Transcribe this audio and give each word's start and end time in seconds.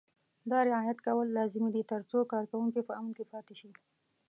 دا 0.51 0.59
رعایت 0.69 0.99
کول 1.07 1.27
لازمي 1.37 1.69
دي 1.75 1.83
ترڅو 1.91 2.19
کارکوونکي 2.33 2.81
په 2.87 2.93
امن 2.99 3.11
کې 3.17 3.25
پاتې 3.31 3.53
شي. 3.59 3.69